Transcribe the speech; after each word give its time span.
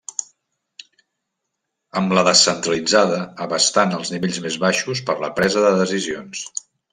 Amb 2.01 2.15
la 2.19 2.23
descentralitzada 2.27 3.19
abastant 3.45 3.93
els 3.99 4.11
nivells 4.15 4.41
més 4.47 4.59
baixos 4.65 5.03
per 5.11 5.17
la 5.27 5.31
presa 5.43 5.69
decisions. 5.83 6.43